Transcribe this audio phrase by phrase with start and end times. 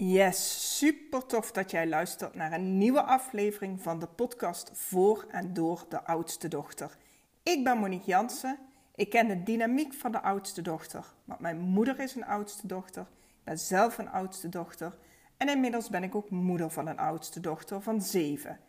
[0.00, 5.54] Yes, super tof dat jij luistert naar een nieuwe aflevering van de podcast Voor en
[5.54, 6.96] Door de Oudste Dochter.
[7.42, 8.58] Ik ben Monique Jansen.
[8.94, 13.02] Ik ken de dynamiek van de oudste dochter, want mijn moeder is een oudste dochter.
[13.02, 14.98] Ik ben zelf een oudste dochter
[15.36, 18.60] en inmiddels ben ik ook moeder van een oudste dochter van zeven.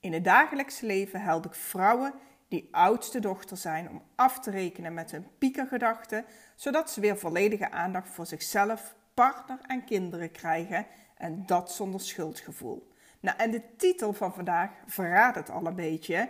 [0.00, 2.14] In het dagelijkse leven help ik vrouwen
[2.48, 6.24] die oudste dochter zijn om af te rekenen met hun piekergedachten,
[6.56, 10.86] zodat ze weer volledige aandacht voor zichzelf, partner en kinderen krijgen
[11.16, 12.92] en dat zonder schuldgevoel.
[13.20, 16.28] Nou, en de titel van vandaag verraadt het al een beetje.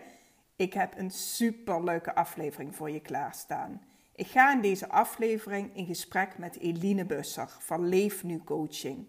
[0.56, 3.82] Ik heb een superleuke aflevering voor je klaarstaan.
[4.14, 9.08] Ik ga in deze aflevering in gesprek met Eline Busser van Leef Nu Coaching.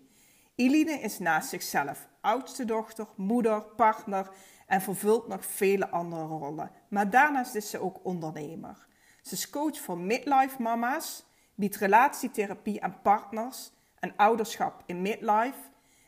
[0.55, 4.29] Eline is naast zichzelf oudste dochter, moeder, partner
[4.67, 6.71] en vervult nog vele andere rollen.
[6.89, 8.87] Maar daarnaast is ze ook ondernemer.
[9.21, 11.25] Ze is coach voor midlife mama's,
[11.61, 15.59] biedt relatietherapie aan partners en ouderschap in midlife.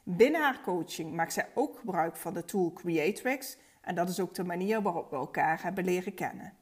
[0.04, 4.34] Binnen haar coaching maakt zij ook gebruik van de tool Creatrix en dat is ook
[4.34, 6.54] de manier waarop we elkaar hebben leren kennen.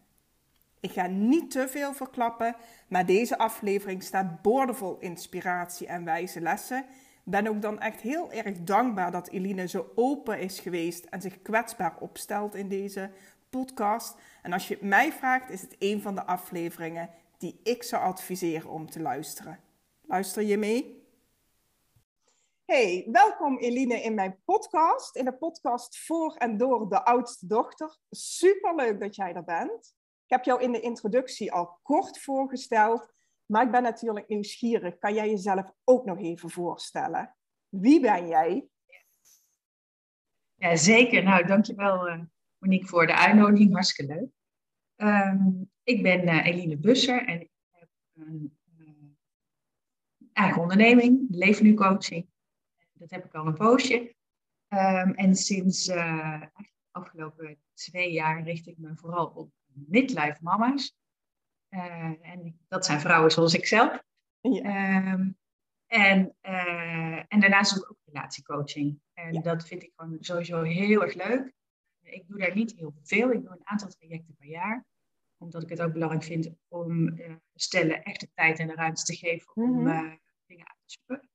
[0.80, 2.56] Ik ga niet te veel verklappen,
[2.88, 6.86] maar deze aflevering staat boordevol inspiratie en wijze lessen.
[7.24, 11.42] Ben ook dan echt heel erg dankbaar dat Eline zo open is geweest en zich
[11.42, 13.12] kwetsbaar opstelt in deze
[13.50, 14.16] podcast.
[14.42, 17.10] En als je het mij vraagt, is het een van de afleveringen
[17.42, 19.60] die ik zou adviseren om te luisteren.
[20.02, 21.06] Luister je mee?
[22.66, 25.16] Hey, welkom Eline in mijn podcast.
[25.16, 27.98] In de podcast voor en door de oudste dochter.
[28.10, 29.96] Super leuk dat jij er bent.
[30.24, 33.14] Ik heb jou in de introductie al kort voorgesteld,
[33.46, 34.98] maar ik ben natuurlijk nieuwsgierig.
[34.98, 37.36] Kan jij jezelf ook nog even voorstellen?
[37.70, 38.68] Wie ben jij?
[40.56, 41.24] Ja, zeker.
[41.24, 42.22] Nou, dankjewel uh,
[42.58, 43.74] Monique voor de uitnodiging.
[43.74, 44.30] Hartstikke leuk.
[44.96, 48.88] Um, ik ben uh, Eline Busser en ik heb een uh,
[50.34, 52.30] eigen onderneming, Leef Nu Coaching.
[52.94, 54.16] Dat heb ik al een poosje.
[54.74, 60.96] Um, en sinds uh, de afgelopen twee jaar richt ik me vooral op midlife mama's.
[61.70, 64.04] En dat zijn vrouwen zoals ik zelf.
[64.42, 65.14] Ja.
[65.14, 65.38] Um,
[65.86, 69.00] en, uh, en daarnaast doe ik ook relatiecoaching.
[69.14, 69.42] En ja.
[69.42, 71.54] dat vind ik gewoon sowieso heel erg leuk.
[72.02, 73.32] Ik doe daar niet heel veel.
[73.32, 74.86] Ik doe een aantal trajecten per jaar.
[75.42, 79.04] Omdat ik het ook belangrijk vind om uh, stellen echt de tijd en de ruimte
[79.04, 80.20] te geven om mm -hmm.
[80.46, 81.30] dingen uit te zoeken.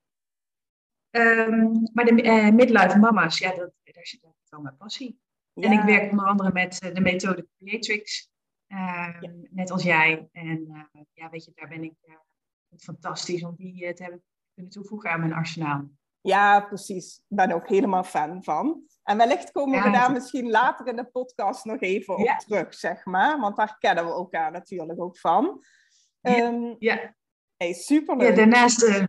[1.11, 5.21] Um, maar de uh, midlife mama's, ja, dat, daar zit wel mijn passie.
[5.53, 5.63] Ja.
[5.63, 8.31] En ik werk onder andere met de methode Creatrix,
[8.69, 8.79] uh,
[9.21, 9.33] ja.
[9.51, 10.29] net als jij.
[10.33, 10.67] En
[11.13, 11.95] ja, weet je, daar ben ik
[12.69, 14.23] het fantastisch om die te hebben
[14.55, 15.91] kunnen toevoegen aan mijn arsenaal.
[16.27, 17.17] Ja, precies.
[17.17, 18.83] Ik ben ook helemaal fan van.
[19.03, 22.75] En wellicht komen ja, we daar misschien later in de podcast nog even op terug,
[22.75, 23.41] zeg maar.
[23.41, 25.65] Want daar kennen we elkaar natuurlijk ook van.
[26.21, 27.15] Um, ja.
[27.57, 28.29] Hey, superleuk.
[28.29, 29.09] Ja, daarnaast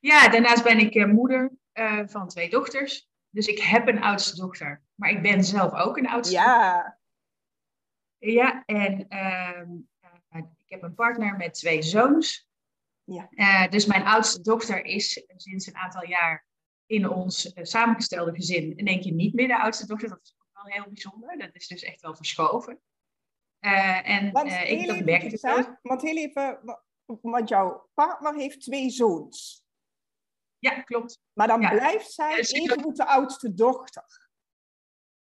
[0.00, 3.10] ja, daarnaast ben ik uh, moeder uh, van twee dochters.
[3.30, 6.74] Dus ik heb een oudste dochter, maar ik ben zelf ook een oudste ja.
[6.74, 7.00] dochter.
[8.18, 12.50] Ja, en uh, ik heb een partner met twee zoons.
[13.04, 13.68] Ja.
[13.68, 16.46] dus mijn oudste dochter is sinds een aantal jaar
[16.86, 20.08] in ons samengestelde gezin in één keer niet meer de oudste dochter.
[20.08, 21.38] Dat is ook wel heel bijzonder.
[21.38, 22.80] Dat is dus echt wel verschoven.
[23.58, 25.78] en want, ik dat merk ik ook.
[25.82, 26.60] Want heel even,
[27.20, 29.62] want jouw partner heeft twee zoons.
[30.58, 31.20] Ja, klopt.
[31.32, 31.70] Maar dan ja.
[31.70, 34.30] blijft zij ja, even de oudste dochter.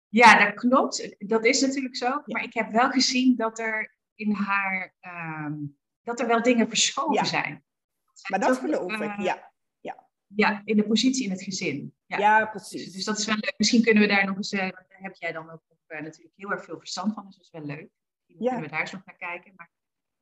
[0.08, 1.16] Ja, dat klopt.
[1.18, 2.06] Dat is natuurlijk zo.
[2.06, 2.22] Ja.
[2.24, 7.14] Maar ik heb wel gezien dat er in haar, um, dat er wel dingen verschoven
[7.14, 7.24] ja.
[7.24, 7.64] zijn.
[8.28, 9.52] Maar dat geloof ik, ja.
[9.80, 10.08] ja.
[10.26, 11.94] Ja, in de positie in het gezin.
[12.06, 12.84] Ja, ja precies.
[12.84, 13.54] Dus, dus, dat is wel leuk.
[13.56, 16.50] Misschien kunnen we daar nog eens, uh, daar heb jij dan ook uh, natuurlijk heel
[16.50, 17.26] erg veel verstand van.
[17.26, 17.88] Dus dat is wel leuk.
[18.26, 19.52] Misschien kunnen we daar eens nog naar kijken.
[19.56, 19.70] Maar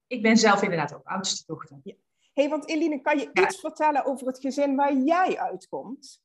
[0.06, 1.80] ik ben zelf inderdaad ook oudste dochter.
[1.82, 1.94] Ja
[2.36, 6.22] hey, want Eline, kan je iets vertellen over het gezin waar jij uitkomt?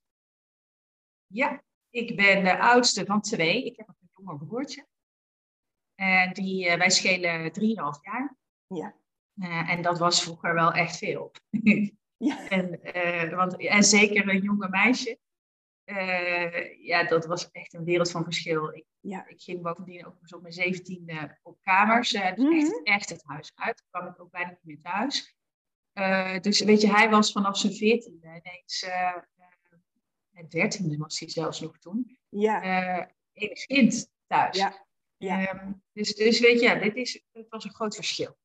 [1.27, 3.65] Ja, ik ben de oudste van twee.
[3.65, 4.87] Ik heb een jonger broertje.
[5.95, 8.37] En die, wij schelen 3,5 jaar.
[8.67, 8.95] Ja.
[9.35, 11.31] Uh, en dat was vroeger wel echt veel.
[12.17, 12.47] ja.
[12.57, 15.19] en, uh, want, en zeker een jonge meisje.
[16.79, 18.73] ja, dat was echt een wereld van verschil.
[18.73, 19.27] Ik, ja.
[19.27, 22.11] ik ging bovendien ook op mijn zeventiende op kamers.
[22.11, 22.59] dus mm -hmm.
[22.61, 23.83] echt, echt het huis uit.
[23.89, 25.35] Kwam ik ook bijna niet meer thuis.
[26.41, 29.17] Dus weet je, hij was vanaf zijn veertiende ineens, uh,
[30.47, 32.61] dertiende was hij zelfs nog toen, ja.
[33.33, 34.57] enig kind thuis.
[34.57, 34.85] Ja.
[35.21, 35.53] Ja.
[35.53, 38.37] Um, dus, dus weet je, ja, dit is, het was een groot verschil.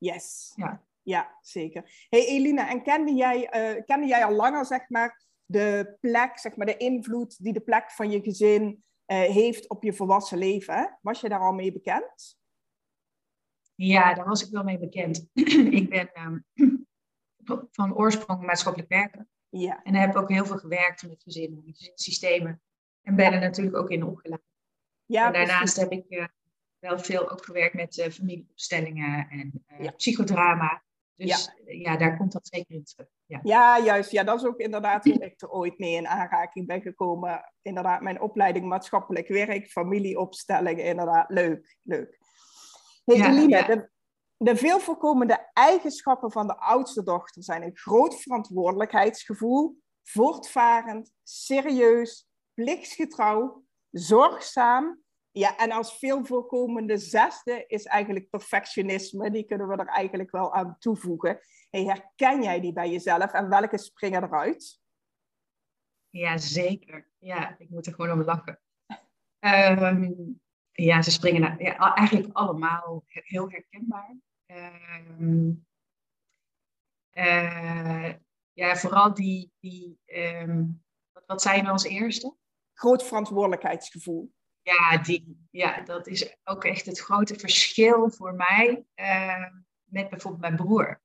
[0.00, 0.52] Yes.
[0.54, 2.06] Ja, ja zeker.
[2.08, 3.48] hey Elina, en kende jij,
[3.86, 7.90] kende jij al langer, zeg maar, de plek, zeg maar, de invloed die de plek
[7.90, 10.98] van je gezin heeft op je volwassen leven?
[11.02, 12.38] Was je daar al mee bekend?
[13.74, 15.28] Ja, daar was ik wel mee bekend.
[15.80, 16.46] ik ben um,
[17.70, 19.28] van oorsprong maatschappelijk werken.
[19.48, 19.82] Ja.
[19.82, 21.62] En heb ook heel veel gewerkt met gezinnen,
[21.94, 22.62] systemen.
[23.02, 24.42] En ben er natuurlijk ook in opgeleid.
[25.06, 26.24] Ja, en daarnaast heb ik uh,
[26.80, 30.82] wel veel ook gewerkt met uh, familieopstellingen en uh, psychodrama.
[31.16, 31.74] Dus ja.
[31.74, 31.96] ja.
[31.96, 33.08] daar komt dat zeker in terug.
[33.26, 33.40] Ja.
[33.42, 34.10] ja, juist.
[34.10, 37.52] Ja, dat is ook inderdaad hoe ik er ooit mee in aanraking ben gekomen.
[37.62, 41.30] Inderdaad, mijn opleiding maatschappelijk werk, familieopstellingen, inderdaad.
[41.30, 42.18] Leuk, leuk.
[43.04, 43.90] Hey, ja, Eline, de,
[44.36, 53.64] de veel voorkomende eigenschappen van de oudste dochter zijn een groot verantwoordelijkheidsgevoel, voortvarend, serieus, plichtsgetrouw,
[53.90, 55.02] zorgzaam.
[55.32, 59.30] Ja, en als veel voorkomende zesde is eigenlijk perfectionisme.
[59.30, 61.40] Die kunnen we er eigenlijk wel aan toevoegen.
[61.70, 64.80] Hey, herken jij die bij jezelf en welke springen eruit?
[66.10, 67.08] Ja, zeker.
[67.18, 68.60] Ja, ik moet er gewoon om lachen.
[69.38, 70.12] Ehm,
[70.72, 74.16] ja, ze springen naar, ja, eigenlijk allemaal heel herkenbaar.
[74.46, 75.50] Ehm,
[77.10, 78.14] eh,
[78.52, 80.66] ja, vooral die, die ehm,
[81.12, 82.36] wat, wat zei je nou als eerste?
[82.72, 84.32] Groot verantwoordelijkheidsgevoel.
[84.70, 89.46] Ja, die, ja, dat is ook echt het grote verschil voor mij uh,
[89.84, 91.00] met bijvoorbeeld mijn broer.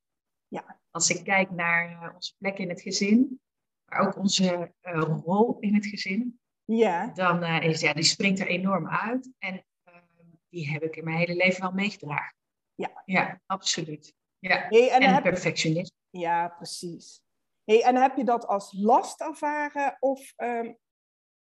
[0.47, 0.79] Ja.
[0.91, 3.41] Als ik kijk naar uh, onze plek in het gezin,
[3.85, 7.07] maar ook onze uh, rol in het gezin, ja.
[7.07, 9.31] dan is ja, die springt er enorm uit.
[9.38, 10.03] En ehm,
[10.50, 12.35] die heb ik in mijn hele leven wel meegedragen.
[12.75, 14.13] Ja, ja absoluut.
[14.39, 14.65] Ja.
[14.69, 15.97] Hey, en, en perfectionisme.
[16.09, 17.21] Ja, precies.
[17.63, 20.77] Hey, en heb je dat als last ervaren of um,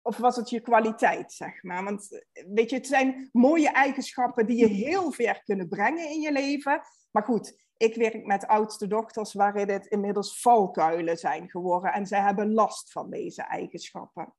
[0.01, 1.83] of was het je kwaliteit, zeg maar?
[1.83, 6.31] Want weet je, het zijn mooie eigenschappen die je heel ver kunnen brengen in je
[6.31, 6.81] leven.
[7.11, 11.93] Maar goed, ik werk met oudste dochters waarin het inmiddels valkuilen zijn geworden.
[11.93, 14.33] En zij hebben last van deze eigenschappen.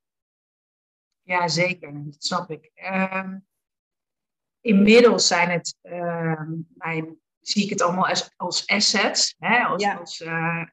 [1.21, 1.93] Ja, zeker.
[1.93, 2.71] Dat snap ik.
[2.73, 3.39] Ehm,
[4.61, 6.41] inmiddels zijn het, uh,
[6.73, 9.63] mijn, zie ik het allemaal als, als assets, hè?
[9.63, 10.63] als, als uh,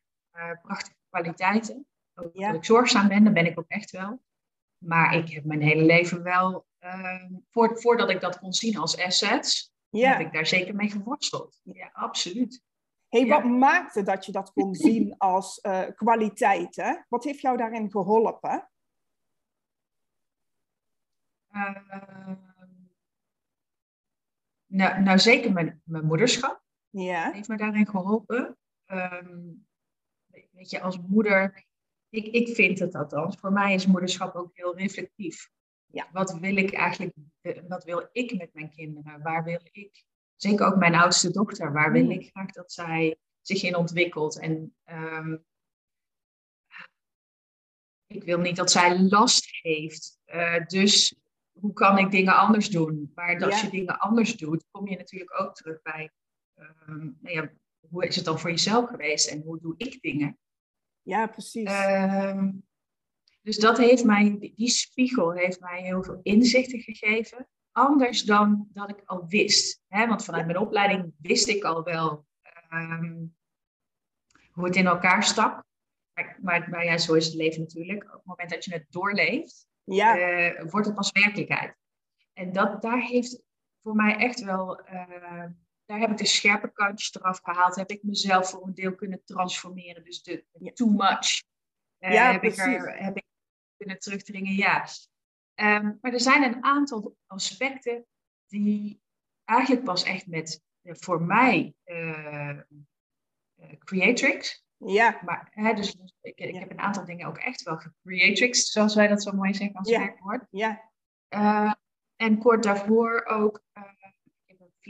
[0.63, 1.87] prachtige kwaliteiten.
[2.15, 2.47] Ook ja.
[2.47, 4.23] Dat ik zorgzaam ben, dat ben ik ook echt wel.
[4.81, 9.73] Maar ik heb mijn hele leven wel, uh, voordat ik dat kon zien als assets,
[9.91, 11.61] heb ik daar zeker mee geworsteld.
[11.63, 12.63] Ja, absoluut.
[13.09, 17.07] hey, wat maakte dat je dat kon zien als uh, kwaliteiten?
[17.09, 18.71] Wat heeft jou daarin geholpen?
[21.53, 21.77] Uh,
[24.67, 26.63] nou, nou, zeker mijn, mijn moederschap.
[26.91, 27.33] Ja.
[27.33, 28.57] Heeft me daarin geholpen.
[28.87, 29.67] Um,
[30.51, 31.65] weet je, als moeder
[32.11, 33.37] ik, ik vind het althans.
[33.37, 35.51] Voor mij is moederschap ook heel reflectief.
[35.87, 36.09] Ja.
[36.13, 39.23] Wat wil ik eigenlijk, eh, wat wil ik met mijn kinderen?
[39.23, 40.05] Waar wil ik,
[40.37, 42.11] zeker ook mijn oudste dochter, waar wil mm.
[42.11, 44.39] ik graag dat zij zich in ontwikkelt?
[44.39, 45.45] En um,
[48.07, 50.19] ik wil niet dat zij last heeft.
[50.27, 51.21] Uh, dus
[51.53, 53.13] hoe kan ik dingen anders doen?
[53.15, 56.11] Maar als je dingen anders doet, kom je natuurlijk ook terug bij,
[56.89, 57.53] um, nou ja,
[57.89, 60.39] hoe is het dan voor jezelf geweest en hoe doe ik dingen?
[61.03, 61.69] Ja, precies.
[61.69, 62.51] Ehm,
[63.43, 67.49] dus dat heeft mij, die spiegel heeft mij heel veel inzichten gegeven.
[67.73, 69.83] Anders dan dat ik al wist.
[69.89, 70.07] Hè?
[70.07, 72.27] Want vanuit mijn opleiding wist ik al wel
[72.69, 73.25] ehm,
[74.51, 75.65] hoe het in elkaar stak.
[76.15, 78.05] Maar, maar, maar, ja, zo is het leven natuurlijk.
[78.05, 80.19] Op het moment dat je het doorleeft, ja.
[80.19, 81.75] uh, wordt het pas werkelijkheid.
[82.33, 83.43] En dat, daar heeft
[83.83, 85.45] voor mij echt wel uh,
[85.91, 87.77] daar heb ik de scherpe kantjes eraf gehaald.
[87.77, 90.05] Heb ik mezelf voor een deel kunnen transformeren.
[90.05, 90.45] Dus de
[90.75, 91.43] too much
[91.99, 93.25] uh, ja, heb, ik er, heb ik
[93.77, 94.53] kunnen terugdringen.
[94.55, 94.87] Ja.
[95.55, 98.07] Um, maar er zijn een aantal aspecten
[98.47, 99.01] die
[99.45, 102.61] eigenlijk pas echt met, uh, voor mij, uh,
[103.79, 104.65] Creatrix.
[104.77, 105.21] Ja.
[105.25, 109.09] Maar, hè, dus ik, ik heb een aantal dingen ook echt wel gecreatrix, zoals wij
[109.09, 109.99] dat zo mooi zeggen als ja.
[109.99, 110.47] werkwoord.
[110.51, 110.91] Ja.
[112.17, 113.63] en kort daarvoor ook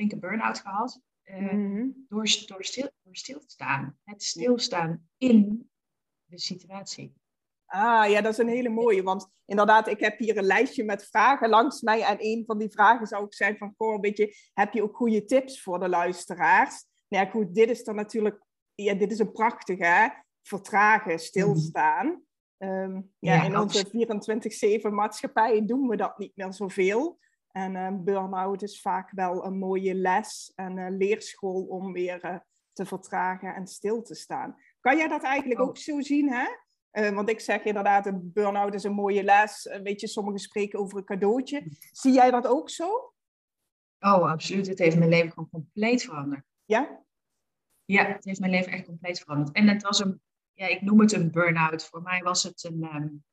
[0.00, 1.00] flinke burn-out gehad.
[1.24, 3.98] Uh, door, door, stil, door stil te staan.
[4.04, 5.70] Het stilstaan in
[6.24, 7.14] de situatie.
[7.66, 9.02] Ah, ja, dat is een hele mooie.
[9.02, 12.02] Want inderdaad, ik heb hier een lijstje met vragen langs mij.
[12.02, 14.96] En een van die vragen zou ook zijn van, goh, een beetje, heb je ook
[14.96, 16.84] goede tips voor de luisteraars?
[17.08, 18.42] Nou ja, goed, dit is dan natuurlijk,
[18.74, 20.08] ja, dit is een prachtige, hè?
[20.42, 22.06] Vertragen, stilstaan.
[22.06, 22.18] Mm
[23.18, 23.86] ja, ja, in onze
[24.88, 27.18] 24-7 maatschappij doen we dat niet meer zoveel.
[27.52, 32.36] En uh, burn-out is vaak wel een mooie les en uh, leerschool om weer uh,
[32.72, 34.56] te vertragen en stil te staan.
[34.80, 36.46] Kan jij dat eigenlijk ook zo zien, hè?
[36.90, 39.78] want ik zeg inderdaad, een burn-out is een mooie les.
[39.82, 41.62] weet je, sommigen spreken over een cadeautje.
[41.92, 43.12] Zie jij dat ook zo?
[44.00, 44.66] Oh, absoluut.
[44.66, 46.44] Het heeft mijn leven gewoon compleet veranderd.
[46.64, 47.02] Ja?
[47.84, 49.56] Ja, het heeft mijn leven echt compleet veranderd.
[49.56, 50.20] En het was een,
[50.52, 51.86] ja, ik noem het een burn-out.
[51.86, 53.24] Voor mij was het een, um,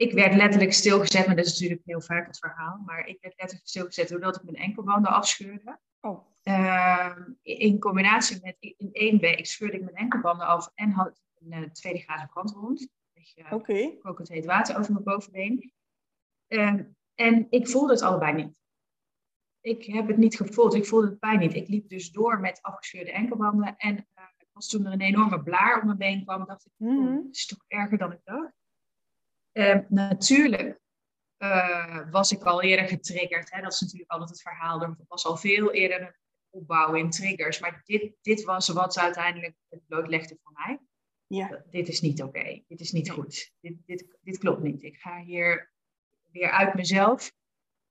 [0.00, 2.82] ik werd letterlijk stilgezet, maar dat is natuurlijk heel vaak het verhaal.
[2.84, 5.78] Maar ik werd letterlijk stilgezet doordat ik mijn enkelbanden afscheurde.
[6.00, 6.26] Oh.
[6.44, 11.72] Uh, in combinatie met in één week scheurde ik mijn enkelbanden af en had een
[11.72, 12.88] tweede graad brandwond.
[13.36, 13.54] Oké.
[13.54, 13.98] Okay.
[14.02, 15.72] Kokend heet water over mijn bovenbeen.
[16.46, 18.54] Ehm, en ik voelde het allebei niet.
[19.60, 20.74] Ik heb het niet gevoeld.
[20.74, 21.54] Ik voelde het pijn niet.
[21.54, 23.76] Ik liep dus door met afgescheurde enkelbanden.
[23.76, 24.06] En
[24.52, 27.16] als toen er een enorme blaar om mijn been kwam, dacht ik, mm -hmm.
[27.16, 28.59] het is toch erger dan ik dacht.
[29.60, 30.80] Uh, natuurlijk
[31.38, 33.50] uh, was ik al eerder getriggerd.
[33.50, 33.60] Hè?
[33.60, 34.82] Dat is natuurlijk altijd het verhaal.
[34.82, 36.14] Er was al veel eerder een
[36.50, 37.60] opbouw in triggers.
[37.60, 40.78] Maar dit, dit was wat ze uiteindelijk het blootlegde voor mij.
[41.26, 41.62] Ja.
[41.70, 42.62] Dit is niet oké.
[42.66, 43.52] Dit is niet goed.
[43.60, 44.82] Dit, dit, dit klopt niet.
[44.82, 45.72] Ik ga hier
[46.30, 47.32] weer uit mezelf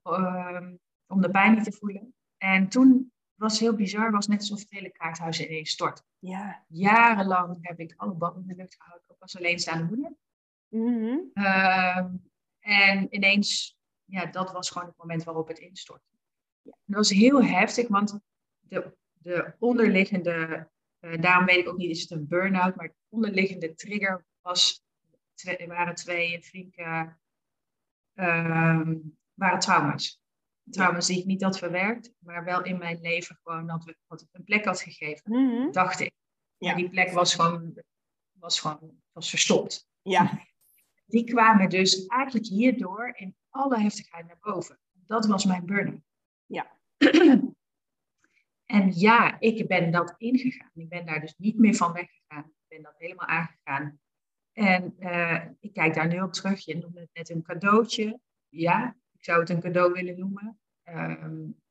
[0.04, 0.72] uh,
[1.08, 2.14] om de pijn niet te voelen.
[2.38, 6.04] En toen was heel bizar, was net alsof het hele kaarthuis ineens stort.
[6.20, 6.66] Ja.
[6.68, 10.18] Jarenlang heb ik alle ballen in de lucht gehouden, ook als alleenstaande moeder.
[10.70, 11.32] Mm
[12.60, 16.10] en ineens, ja, dat was gewoon het moment waarop het instortte.
[16.62, 16.72] Ja.
[16.86, 18.20] Dat was heel heftig, want
[18.60, 22.96] de, de onderliggende, uh, daarom weet ik ook niet, is het een burn-out, maar de
[23.10, 24.84] onderliggende trigger was,
[25.34, 27.16] twee, waren twee flinke,
[28.16, 28.92] uh,
[29.34, 30.22] waren trauma's.
[30.70, 34.44] Trauma's die ik niet had verwerkt, maar wel in mijn leven gewoon had, had een
[34.44, 36.12] plek had gegeven, mm dacht ik.
[36.58, 36.76] Ja.
[36.76, 37.84] die plek was gewoon,
[38.32, 39.88] was gewoon was verstopt.
[40.02, 40.32] Ja.
[41.10, 44.80] Die kwamen dus eigenlijk hierdoor in alle heftigheid naar boven.
[44.92, 46.01] Dat was mijn burn-out.
[46.46, 46.78] Ja.
[48.78, 50.72] en ja, ik ben dat ingegaan.
[50.74, 52.44] Ik ben daar dus niet meer van weggegaan.
[52.44, 54.00] Ik ben dat helemaal aangegaan.
[54.51, 56.66] En uh, ik kijk daar nu op terug.
[56.66, 58.20] Je noemde het net een cadeautje.
[58.50, 60.60] Ja, ik zou het een cadeau willen noemen.
[60.84, 61.62] Um,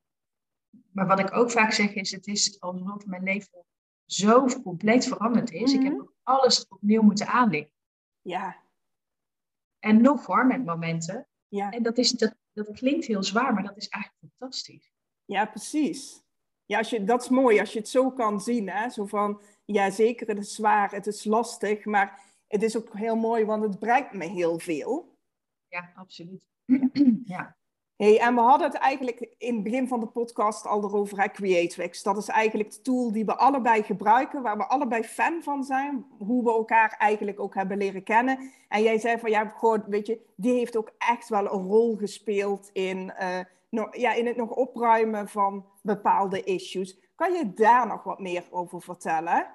[0.92, 3.64] maar wat ik ook vaak zeg is, het is alsof mijn leven
[4.04, 5.72] zo compleet veranderd is.
[5.72, 6.06] Ik heb mhm.
[6.22, 7.72] alles opnieuw moeten aanleggen.
[8.20, 8.66] Ja.
[9.78, 11.26] En nog hoor, met momenten.
[11.48, 11.70] Ja.
[11.70, 14.92] En dat, is, dat, dat klinkt heel zwaar, maar dat is eigenlijk fantastisch.
[15.24, 16.22] Ja, precies.
[16.64, 18.68] Ja, als je, dat is mooi als je het zo kan zien.
[18.68, 18.90] Hè?
[18.90, 23.16] Zo van, ja zeker, het is zwaar, het is lastig, maar het is ook heel
[23.16, 25.16] mooi, want het brengt me heel veel.
[25.68, 26.46] Ja, absoluut.
[27.24, 27.57] ja.
[27.98, 31.28] Hey, en we hadden het eigenlijk in het begin van de podcast al erover, hè,
[31.28, 32.02] Creatrix.
[32.02, 36.06] Dat is eigenlijk de tool die we allebei gebruiken, waar we allebei fan van zijn.
[36.18, 38.52] Hoe we elkaar eigenlijk ook hebben leren kennen.
[38.68, 41.96] En jij zei van, ja, gewoon, weet je, die heeft ook echt wel een rol
[41.96, 46.98] gespeeld in, uh, ja, in het nog opruimen van bepaalde issues.
[47.14, 49.46] Kan je daar nog wat meer over vertellen?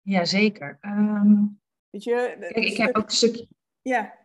[0.00, 0.78] Jazeker.
[0.80, 1.60] Um,
[1.90, 3.46] weet je, kijk, ik heb ook een stukje...
[3.82, 4.22] Ja.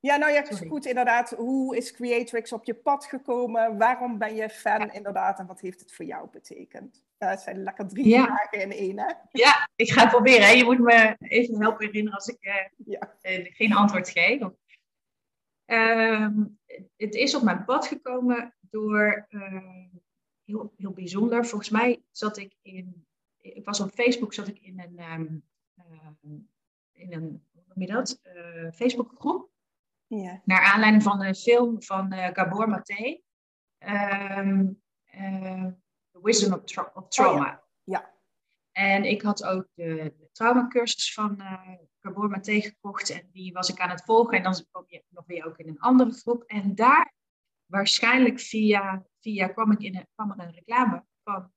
[0.00, 1.30] Ja, nou ja, goed inderdaad.
[1.30, 3.78] Hoe is Creatrix op je pad gekomen?
[3.78, 5.38] Waarom ben je fan inderdaad?
[5.38, 7.04] En wat heeft het voor jou betekend?
[7.18, 9.12] Uh, het zijn lekker drie vragen in één, hè?
[9.30, 10.46] Ja, ik ga het proberen.
[10.46, 10.50] Hè.
[10.50, 12.54] Je moet me even helpen herinneren als ik uh,
[12.86, 13.14] ja.
[13.22, 14.42] uh, geen antwoord geef.
[15.64, 16.44] Ehm,
[16.96, 19.26] het is op mijn pad gekomen door
[20.44, 21.46] heel, heel bijzonder.
[21.46, 23.06] Volgens mij zat ik in...
[23.40, 25.00] Ik was op Facebook, zat ik in een...
[25.12, 25.44] Um,
[26.92, 28.20] in een hoe noem je dat?
[28.74, 29.49] Facebookgroep.
[30.16, 30.40] Ja.
[30.44, 33.20] Naar aanleiding van een film van uh, Gabor Maté.
[34.38, 34.82] Um,
[35.14, 35.66] uh,
[36.10, 37.52] The Wisdom of, tra of Trauma.
[37.52, 38.14] Oh, ja.
[38.72, 43.10] En ik had ook de, de traumacursus van uh, Gabor Maté gekocht.
[43.10, 44.36] En die was ik aan het volgen.
[44.36, 46.42] En dan kwam je nog weer ook in een andere groep.
[46.42, 47.14] En daar,
[47.66, 51.52] waarschijnlijk via, via kwam, ik in een, kwam er een reclame van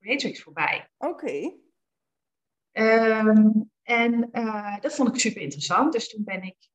[0.00, 0.90] Creatrix voorbij.
[0.96, 1.52] Oké.
[2.72, 4.30] Um, en
[4.80, 5.92] dat vond ik super interessant.
[5.92, 6.69] Dus toen ben ik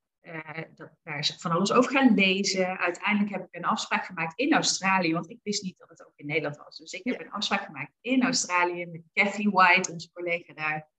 [0.76, 2.78] dat, daar is van alles over gaan lezen.
[2.78, 6.14] Uiteindelijk heb ik een afspraak gemaakt in Australië, want ik wist niet dat het ook
[6.16, 6.78] in Nederland was.
[6.78, 10.90] Dus ik heb een afspraak gemaakt in Australië met Kathy White, onze collega daar.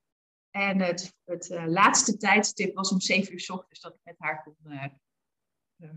[0.50, 4.14] En het, het uh, laatste tijdstip was om 7 uur s ochtends dat ik met
[4.18, 4.84] haar kon uh,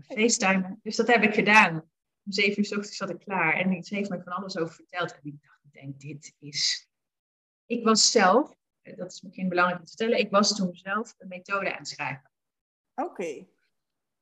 [0.00, 0.80] facetimen.
[0.82, 1.74] Dus dat heb ik gedaan.
[2.24, 3.54] Om 7 uur s ochtends zat ik klaar.
[3.54, 5.12] En ze heeft me van alles over verteld.
[5.12, 6.88] En ik dacht, ik denk, dit is...
[7.66, 11.28] Ik was zelf, dat is misschien belangrijk om te vertellen, ik was toen zelf een
[11.28, 12.29] methode aan het schrijven.
[13.04, 13.46] Oké.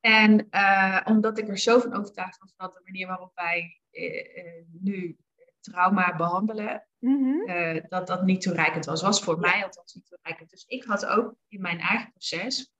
[0.00, 4.64] En uh, omdat ik er zo van overtuigd was dat de manier waarop wij uh,
[4.80, 5.16] nu
[5.60, 7.26] trauma behandelen, mm
[7.88, 9.02] dat dat niet toereikend was.
[9.02, 10.50] Was voor mij althans niet toereikend.
[10.50, 12.72] Dus ik had ook in mijn eigen proces,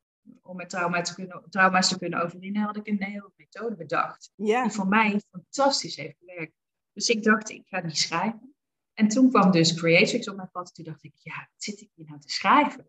[0.42, 4.32] om met trauma te kunnen, trauma's te kunnen overwinnen, had ik een hele methode bedacht.
[4.36, 6.52] Die voor mij fantastisch heeft gewerkt.
[6.92, 8.54] Dus ik dacht, ik ga die schrijven.
[8.94, 10.74] En toen kwam dus Creatrix op mijn pad.
[10.74, 12.86] Toen dacht ik, ja, wat zit ik hier nou te schrijven?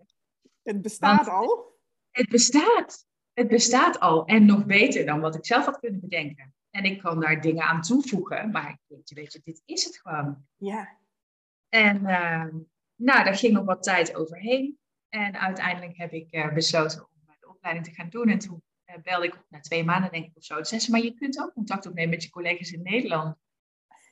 [0.63, 1.78] Het bestaat al?
[2.19, 3.07] Het bestaat.
[3.33, 4.25] Het bestaat al.
[4.25, 6.53] En nog beter dan wat ik zelf had kunnen bedenken.
[6.69, 8.51] En ik kan daar dingen aan toevoegen.
[8.51, 10.45] Maar weet je, weet je dit is het gewoon.
[10.55, 10.97] Ja.
[11.69, 12.45] En uh,
[12.95, 14.77] nou, daar ging nog wat tijd overheen.
[15.09, 18.29] En uiteindelijk heb ik uh, besloten om de opleiding te gaan doen.
[18.29, 20.55] En toen uh, belde ik na twee maanden, denk ik of zo.
[20.55, 23.35] Toen zei ze, maar je kunt ook contact opnemen met je collega's in Nederland.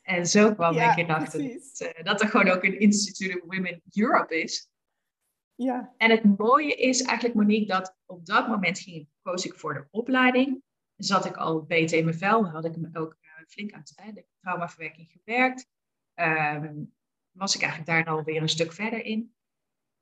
[0.02, 3.82] En zo kwam ja, ik erachter dat, dat er gewoon ook een Institute of Women
[3.94, 4.70] Europe is.
[5.58, 5.94] Ja.
[5.98, 9.88] En het mooie is eigenlijk, Monique, dat op dat moment ging, koos ik voor de
[9.92, 10.64] opleiding.
[10.96, 13.84] Zat ik al beter in mijn vel, had ik me ook uh, flink aan
[14.14, 15.68] de traumaverwerking gewerkt.
[16.14, 16.84] Ehm,
[17.32, 19.36] was ik eigenlijk daar alweer een stuk verder in.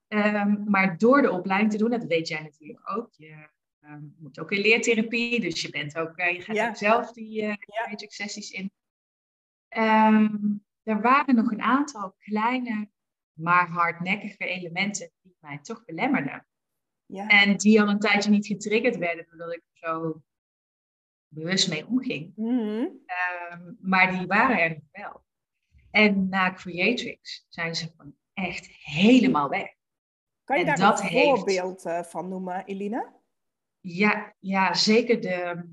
[0.07, 3.13] Ehm, maar door de opleiding te doen, dat weet jij natuurlijk ook.
[3.13, 7.11] Je ehm, moet ook in leertherapie, dus je, bent ook, uh, je gaat ook zelf
[7.11, 7.97] die uh, ja.
[7.97, 8.71] sessies in.
[10.83, 12.89] er waren nog een aantal kleine,
[13.35, 16.47] maar hardnekkige elementen die mij toch belemmerden.
[17.05, 17.27] Ja.
[17.27, 20.21] En die al een tijdje niet getriggerd werden, doordat ik er zo
[21.27, 22.33] bewust mee omging.
[22.35, 23.03] Mm
[23.79, 25.23] maar die waren er nog wel.
[25.91, 29.73] En na Creatrix zijn ze van echt helemaal weg.
[30.43, 32.05] Kan je daar een voorbeeld heeft...
[32.05, 33.13] Eh, van noemen, Elina?
[33.79, 35.67] Ja, ja, zeker de...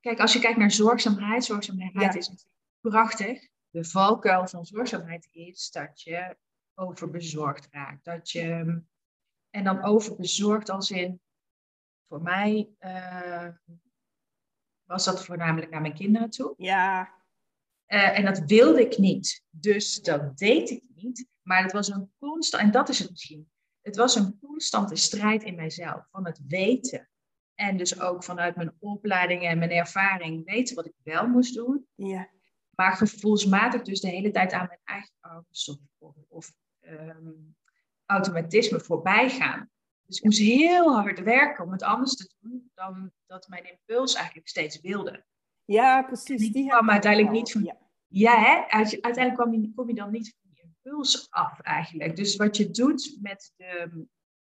[0.00, 3.48] Kijk, als je kijkt naar zorgzaamheid, zorgzaamheid is natuurlijk prachtig.
[3.70, 6.36] De valkuil van zorgzaamheid is dat je
[6.74, 8.04] overbezorgd raakt.
[8.04, 8.82] Dat je,
[9.50, 11.20] en dan overbezorgd als in,
[12.08, 13.48] voor mij uh,
[14.84, 16.54] was dat voornamelijk naar mijn kinderen toe.
[16.56, 17.14] Ja.
[17.86, 19.44] Uh, en dat wilde ik niet.
[19.50, 21.26] Dus dat deed ik niet.
[21.42, 23.50] Maar het was een constant, en dat is het misschien.
[23.80, 26.06] Het was een constante strijd in mijzelf.
[26.10, 27.08] Van het weten.
[27.54, 31.86] En dus ook vanuit mijn opleiding en mijn ervaring weten wat ik wel moest doen.
[31.94, 32.30] Ja.
[32.80, 35.68] Maar gevoelsmatig dus de hele tijd aan mijn eigen ouders
[35.98, 37.56] of, of um,
[38.04, 39.70] automatisme voorbij gaan.
[40.06, 44.14] Dus ik moest heel hard werken om het anders te doen dan dat mijn impuls
[44.14, 45.24] eigenlijk steeds wilde.
[45.64, 46.52] Ja, precies.
[46.52, 47.64] Die kwam uiteindelijk niet van.
[47.64, 48.66] Ja, ja hè?
[48.76, 52.16] uiteindelijk kwam je, kom je dan niet van je impuls af eigenlijk.
[52.16, 54.06] Dus wat je doet met, de,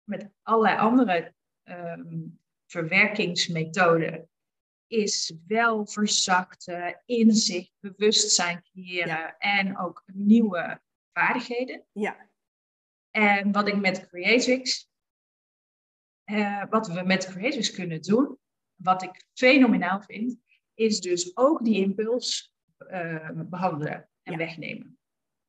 [0.05, 4.29] met allerlei andere um, verwerkingsmethoden,
[4.93, 10.81] is wel verzachten, inzicht, bewustzijn creëren en ook nieuwe
[11.13, 11.85] vaardigheden.
[11.93, 12.31] Ja.
[13.11, 14.91] En wat ik met Creatrix,
[16.25, 18.39] uh, wat we met Creatrix kunnen doen,
[18.75, 20.37] wat ik fenomenaal vind,
[20.75, 24.99] is dus ook die impuls uh, behandelen en wegnemen.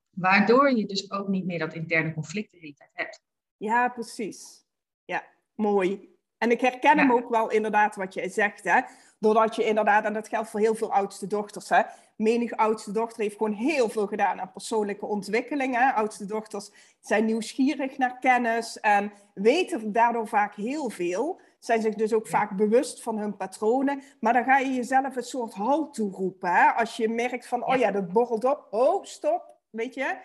[0.10, 3.22] Waardoor je dus ook niet meer dat interne conflict de hele tijd hebt.
[3.58, 4.66] Ja, precies.
[5.06, 6.12] Ja, mooi.
[6.38, 8.82] En ik herken hem ook wel inderdaad wat je zegt, hè.
[9.24, 11.82] Doordat je inderdaad, en dat geldt voor heel veel oudste dochters, hè.
[12.16, 15.76] Menig oudste dochter heeft gewoon heel veel gedaan aan persoonlijke ontwikkeling.
[15.76, 15.90] Hè.
[15.92, 22.14] Oudste dochters zijn nieuwsgierig naar kennis en weten daardoor vaak heel veel zijn zich dus
[22.14, 24.02] ook vaak bewust van hun patronen.
[24.20, 26.52] Maar dan ga je jezelf een soort halt toeroepen.
[26.52, 26.70] Hè?
[26.70, 28.68] Als je merkt van, oh ja, dat borrelt op.
[28.72, 29.56] Oh, stop.
[29.70, 30.16] Weet je?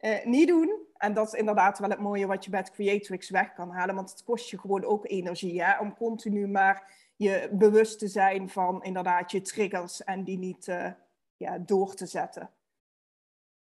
[0.00, 0.82] Uh, niet doen.
[0.96, 3.94] En dat is inderdaad wel het mooie wat je bij het Creatrix weg kan halen.
[3.94, 5.62] Want het kost je gewoon ook energie.
[5.62, 5.78] Hè?
[5.78, 6.92] Om continu maar
[7.24, 10.04] je bewust te zijn van inderdaad je triggers.
[10.04, 10.92] En die niet uh,
[11.36, 12.50] ja, door te zetten.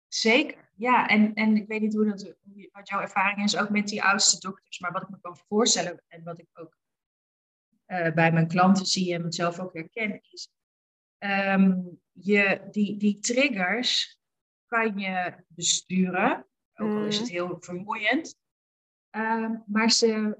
[0.08, 1.08] Zeker, ja.
[1.08, 2.34] En, en ik weet niet hoe dat,
[2.72, 4.78] wat jouw ervaring is, ook met die oudste dokters.
[4.78, 6.76] Maar wat ik me kan voorstellen en wat ik ook
[7.86, 10.48] uh, bij mijn klanten zie en mezelf ook herken, is
[11.18, 14.20] um, je, die, die triggers
[14.66, 17.32] kan je besturen, ook al is het mm.
[17.32, 18.36] heel vermoeiend,
[19.10, 20.38] um, maar ze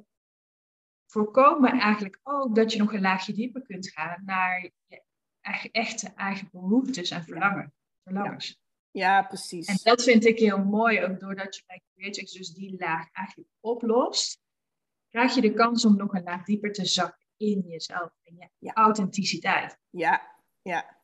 [1.11, 6.49] voorkomen eigenlijk ook dat je nog een laagje dieper kunt gaan naar je echte eigen
[6.53, 8.61] behoeftes en verlangen, verlangens.
[8.91, 9.67] Ja, precies.
[9.67, 13.51] En dat vind ik heel mooi, ook doordat je bij Creatrix dus die laag eigenlijk
[13.61, 14.41] oplost,
[15.09, 18.49] krijg je de kans om nog een laag dieper te zakken in jezelf en je,
[18.59, 19.79] je authenticiteit.
[19.91, 20.98] Ja, ja.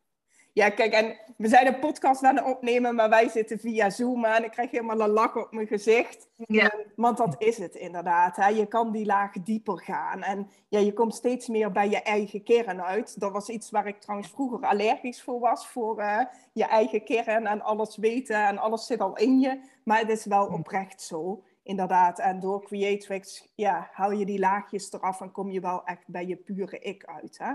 [0.54, 4.24] Ja, kijk, en we zijn een podcast aan het opnemen, maar wij zitten via Zoom
[4.24, 6.28] en ik krijg helemaal een lach op mijn gezicht.
[6.36, 6.70] Ja.
[6.70, 8.36] Eh, want dat is het inderdaad.
[8.36, 8.48] Hè.
[8.48, 12.42] Je kan die laag dieper gaan en ja, je komt steeds meer bij je eigen
[12.42, 13.20] kern uit.
[13.20, 16.20] Dat was iets waar ik trouwens vroeger allergisch voor was, voor uh,
[16.52, 19.60] je eigen kern en alles weten en alles zit al in je.
[19.84, 22.18] Maar het is wel oprecht zo inderdaad.
[22.18, 26.26] En door Creatrix ja, haal je die laagjes eraf en kom je wel echt bij
[26.26, 27.38] je pure ik uit.
[27.38, 27.52] Hè?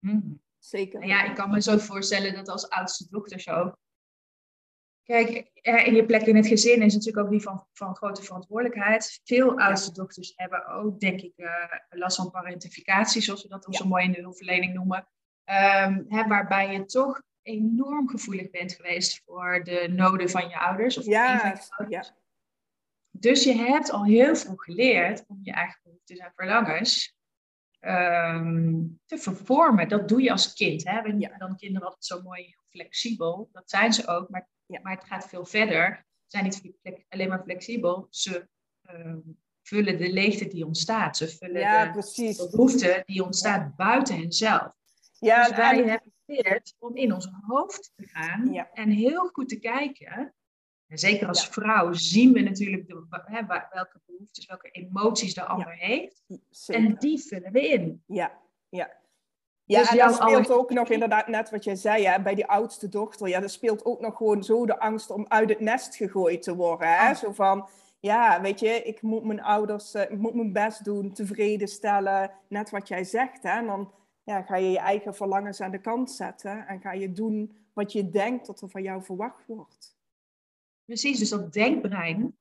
[0.00, 0.42] Mm.
[0.64, 1.06] Zeker.
[1.06, 3.72] Ja, ik kan me zo voorstellen dat als oudste dochter zo.
[5.02, 9.20] Kijk, in je plek in het gezin is natuurlijk ook die van, van grote verantwoordelijkheid.
[9.24, 11.50] Veel oudste dochters hebben ook, denk ik, uh,
[11.88, 15.08] last van parentificatie, zoals we dat zo mooi in de hulpverlening noemen.
[15.44, 20.98] Um, hè, waarbij je toch enorm gevoelig bent geweest voor de noden van je ouders.
[20.98, 22.08] Of ja, van je ouders.
[22.08, 22.16] ja.
[23.10, 27.13] Dus je hebt al heel vroeg geleerd om je eigen behoeftes en verlangens
[27.86, 29.88] um, te vervormen.
[29.88, 30.84] Dat doe je als kind.
[30.84, 31.02] Hè?
[31.02, 33.48] Ben je dan kinderen altijd zo mooi flexibel?
[33.52, 34.80] Dat zijn ze ook, maar, ja.
[34.82, 36.06] maar het gaat veel verder.
[36.26, 38.48] Ze zijn niet alleen maar flexibel, ze
[38.90, 41.16] um, vullen de leegte die ontstaat.
[41.16, 42.50] Ze vullen ja, de precies.
[42.50, 44.72] behoefte die ontstaat buiten henzelf.
[45.18, 49.58] Ja, dus wij hebben geleerd om in ons hoofd te gaan en heel goed te
[49.58, 50.34] kijken
[50.94, 55.72] En zeker als vrouw zien we natuurlijk de, hè, welke behoeftes, welke emoties de ander
[55.72, 56.22] heeft.
[56.66, 58.02] En die vullen we in.
[58.06, 58.32] Ja,
[58.68, 58.90] ja.
[59.64, 62.46] Ja, dus en dat speelt ook nog inderdaad net wat jij zei, hè, bij die
[62.46, 63.28] oudste dochter.
[63.28, 66.54] Ja, dat speelt ook nog gewoon zo de angst om uit het nest gegooid te
[66.54, 66.88] worden.
[66.88, 67.08] Hè?
[67.08, 67.14] Ah.
[67.14, 67.68] Zo van,
[68.00, 72.30] ja, weet je, ik moet mijn ouders, uh, ik moet mijn best doen, tevreden stellen.
[72.48, 73.58] Net wat jij zegt, hè.
[73.58, 77.12] En dan ja, ga je je eigen verlangens aan de kant zetten en ga je
[77.12, 79.93] doen wat je denkt dat er van jou verwacht wordt.
[80.84, 82.36] Precies, dus dat denkbrein,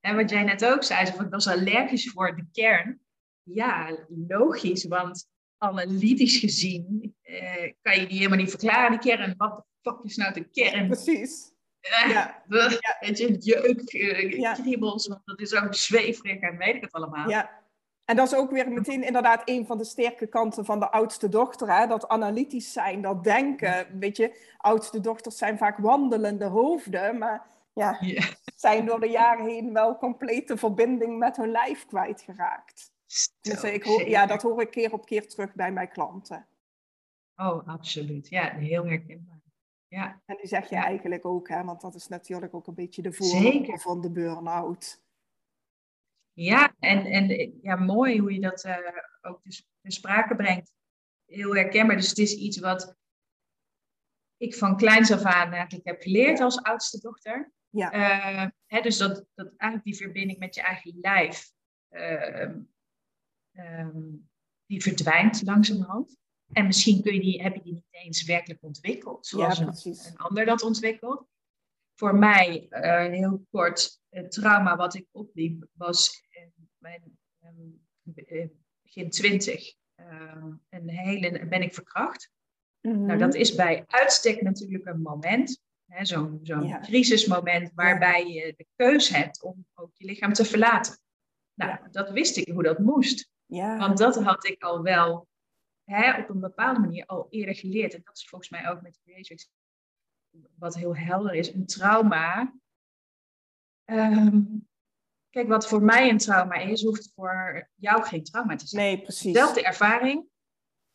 [0.00, 3.00] en wat jij net ook zei, van, dat is allergisch voor de kern.
[3.42, 5.28] Ja, logisch, want
[5.58, 9.34] analytisch gezien eh, kan je die helemaal niet verklaren, die kern.
[9.36, 10.86] Wat de fuck is nou de kern?
[10.86, 11.52] Precies.
[12.04, 12.42] Uh, ja.
[13.00, 13.90] Weet je, jeuk,
[14.36, 14.52] ja.
[14.52, 17.28] kriebels, want dat is ook zweverig en weet ik het allemaal.
[17.28, 17.64] Ja,
[18.04, 21.28] en dat is ook weer meteen inderdaad een van de sterke kanten van de oudste
[21.28, 21.76] dochter.
[21.76, 21.86] Hè?
[21.86, 23.86] Dat analytisch zijn, dat denken.
[23.98, 27.98] Weet je, oudste dochters zijn vaak wandelende hoofden, maar ja,
[28.56, 32.92] zijn door de jaren heen wel complete verbinding met hun lijf kwijtgeraakt.
[33.40, 36.48] Dus ik hoor, ja, dat hoor ik keer op keer terug bij mijn klanten.
[37.36, 38.28] Oh, absoluut.
[38.28, 39.42] Ja, heel herkenbaar.
[39.88, 40.22] Ja.
[40.26, 43.12] En die zeg je eigenlijk ook, hè, want dat is natuurlijk ook een beetje de
[43.12, 45.02] voordeel van de burn-out.
[46.32, 48.76] Ja, en, en ja, mooi hoe je dat uh,
[49.20, 50.72] ook dus in sprake brengt.
[51.24, 51.96] Heel herkenbaar.
[51.96, 52.96] Dus het is iets wat
[54.36, 57.52] ik van kleins af aan eigenlijk heb geleerd als oudste dochter.
[57.74, 57.94] Ja.
[57.94, 61.52] Uh, hè, dus dat, dat eigenlijk die verbinding met je eigen lijf,
[61.90, 62.50] uh,
[63.52, 64.30] um,
[64.66, 66.16] die verdwijnt langzamerhand.
[66.52, 69.96] En misschien kun je die, heb je die niet eens werkelijk ontwikkeld, zoals ja, een,
[70.06, 71.26] een, ander dat ontwikkelt.
[71.94, 76.28] Voor mij, uh, heel kort, het trauma wat ik opliep was
[76.78, 79.74] mijn um, begin twintig.
[80.68, 82.30] Een hele, ben ik verkracht.
[82.80, 83.18] Nou, mhm.
[83.18, 89.42] dat is bij uitstek natuurlijk een moment, zo'n zo'n crisismoment, waarbij je de keuze hebt
[89.42, 90.98] om ook je lichaam te verlaten.
[91.54, 93.30] Nou, dat wist ik hoe dat moest.
[93.46, 93.78] Ja.
[93.78, 95.28] Want dat had ik al wel
[95.84, 97.94] hè, op een bepaalde manier al eerder geleerd.
[97.94, 99.50] En dat is volgens mij ook met Creatrix
[100.58, 101.52] wat heel helder is.
[101.52, 102.54] Een trauma.
[103.84, 104.42] Ehm,
[105.30, 108.82] kijk, wat voor mij een trauma is, hoeft voor jou geen trauma te zijn.
[108.82, 109.32] Nee, precies.
[109.32, 110.26] Dezelfde ervaring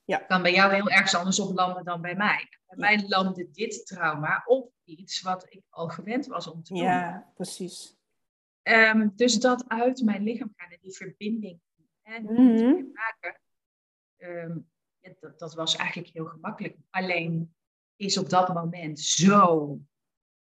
[0.10, 0.18] ja.
[0.18, 2.50] kan bij jou heel erg anders op landen dan bij mij.
[2.66, 6.84] Bij mij landde dit trauma op iets wat ik al gewend was om te doen.
[6.84, 7.98] Ja, precies.
[8.64, 11.60] Um, dus dat uit mijn lichaam gaan en die verbinding
[12.02, 13.42] en mm maken,
[14.18, 14.58] ehm,
[15.00, 16.78] ja, dat, dat, was eigenlijk heel gemakkelijk.
[16.90, 17.56] Alleen
[17.96, 19.80] is op dat moment zo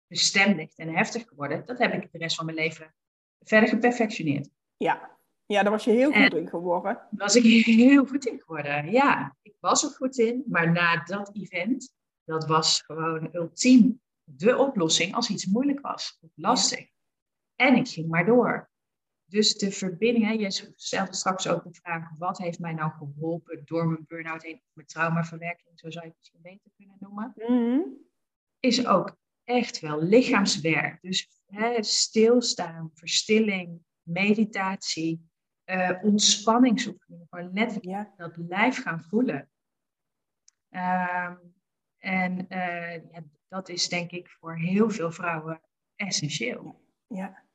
[0.06, 1.66] bestendigd en heftig geworden.
[1.66, 2.94] Dat heb ik de rest van mijn leven
[3.40, 4.50] verder geperfectioneerd.
[4.76, 5.17] Ja,
[5.48, 6.94] ja daar was je heel goed in geworden.
[6.94, 9.36] Daar was ik heel goed in geworden, ja.
[9.42, 15.14] Ik was er goed in, maar na dat event, dat was gewoon ultiem de oplossing
[15.14, 16.88] als iets moeilijk was of lastig.
[17.56, 18.70] En ik ging maar door.
[19.24, 23.62] Dus de verbinding, hè, je stelde straks ook de vraag, wat heeft mij nou geholpen
[23.64, 27.80] door mijn burn-out heen, mijn traumaverwerking, zo zou je het misschien beter kunnen noemen, mhm.
[28.60, 31.02] is ook echt wel lichaamswerk.
[31.02, 35.27] Dus hè, stilstaan, verstilling, meditatie,
[35.70, 39.48] uh, ontspanningsoefeningen, gewoon letterlijk dat lijf gaan voelen.
[40.68, 41.34] Ehm,
[41.98, 45.60] en uh, ja, dat is denk ik voor heel veel vrouwen
[45.96, 46.80] essentieel.
[47.06, 47.46] Ja.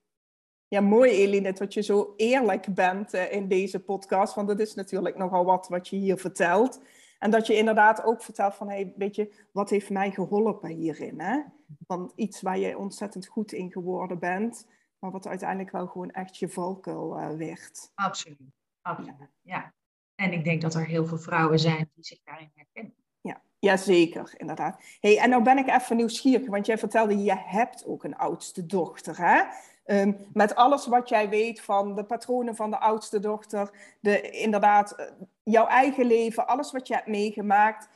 [0.67, 4.73] Ja, mooi Eline, dat je zo eerlijk bent uh, in deze podcast, want dat is
[4.73, 6.81] natuurlijk nogal wat wat je hier vertelt.
[7.19, 11.19] En dat je inderdaad ook vertelt van, hey, weet je, wat heeft mij geholpen hierin?
[11.19, 11.41] Hè?
[11.87, 14.67] Want iets waar je ontzettend goed in geworden bent,
[15.03, 17.91] maar wat uiteindelijk wel gewoon echt je valkuil uh, werd.
[17.95, 18.37] Absoluut,
[18.81, 19.29] absoluut, ja.
[19.41, 19.73] ja.
[20.15, 22.95] En ik denk dat er heel veel vrouwen zijn die zich daarin herkennen.
[23.21, 24.81] Ja, ja zeker, inderdaad.
[24.99, 28.65] Hey, en nou ben ik even nieuwsgierig, want jij vertelde, je hebt ook een oudste
[28.65, 29.41] dochter, hè?
[29.85, 34.91] Um, met alles wat jij weet van de patronen van de oudste dochter, de, inderdaad,
[34.91, 35.05] eh,
[35.43, 37.89] jouw eigen leven, alles wat je hebt meegemaakt.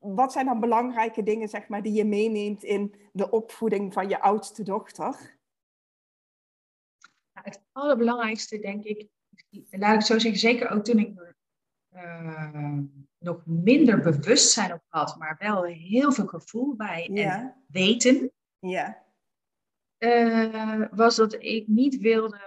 [0.00, 4.20] Wat zijn dan belangrijke dingen zeg maar, die je meeneemt in de opvoeding van je
[4.20, 5.40] oudste dochter?
[7.42, 9.08] Het allerbelangrijkste, denk ik,
[9.70, 11.34] laat ik zo zeggen, zeker ook toen ik
[11.94, 12.78] uh,
[13.18, 18.32] nog minder bewustzijn op had, maar wel heel veel gevoel bij en weten.
[18.58, 19.02] Ja
[20.02, 22.40] uh, was dat ik niet wilde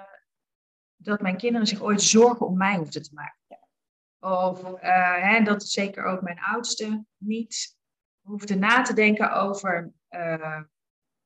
[0.96, 3.68] dat mijn kinderen zich ooit zorgen om mij hoefden te maken.
[4.20, 7.78] Of uh, hè, dat zeker ook mijn oudste niet
[8.22, 9.94] hoefde na te denken over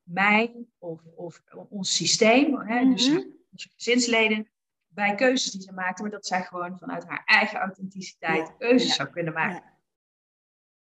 [0.02, 2.58] mij of, of, ons systeem.
[2.58, 3.26] Hè, Dus mhm.
[3.52, 4.50] Onze gezinsleden
[4.88, 9.08] bij keuzes die ze maakten, maar dat zij gewoon vanuit haar eigen authenticiteit keuzes zou
[9.08, 9.62] kunnen maken.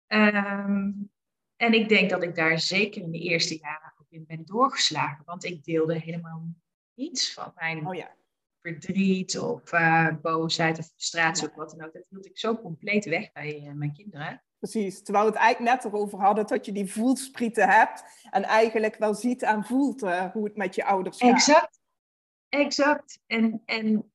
[0.08, 1.12] Um,
[1.56, 5.26] en ik denk dat ik daar zeker in de eerste jaren kind ben doorgeslagen.
[5.26, 6.48] Want ik deelde helemaal
[6.94, 8.16] niets van mijn Oh ja.
[8.62, 11.94] verdriet of eh, boosheid of frustratie of wat dan ook.
[11.94, 14.44] Dat hield ik zo compleet weg bij eh, mijn kinderen.
[14.60, 15.04] Precies.
[15.04, 19.14] Terwijl we het eigenlijk net erover hadden dat je die voelsprieten hebt en eigenlijk wel
[19.14, 21.30] ziet en voelt eh, hoe het met je ouders gaat.
[21.30, 21.82] Exact.
[22.54, 23.20] Exact.
[23.26, 24.12] En, en,